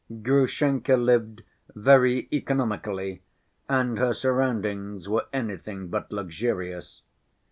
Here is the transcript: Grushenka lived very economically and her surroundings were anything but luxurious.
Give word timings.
Grushenka 0.23 0.97
lived 0.97 1.43
very 1.75 2.27
economically 2.33 3.21
and 3.69 3.99
her 3.99 4.15
surroundings 4.15 5.07
were 5.07 5.27
anything 5.31 5.89
but 5.89 6.11
luxurious. 6.11 7.03